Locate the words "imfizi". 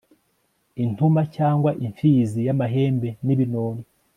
1.85-2.39